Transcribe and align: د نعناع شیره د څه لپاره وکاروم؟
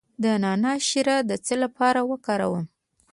د 0.23 0.23
نعناع 0.43 0.77
شیره 0.89 1.17
د 1.29 1.31
څه 1.45 1.55
لپاره 1.63 1.99
وکاروم؟ 2.11 2.65